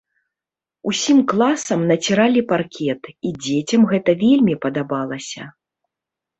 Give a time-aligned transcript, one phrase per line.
[0.91, 5.43] Усім класам націралі паркет, і дзецям гэта вельмі падабалася.